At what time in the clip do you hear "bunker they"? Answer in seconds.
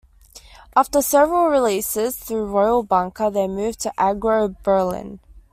2.81-3.47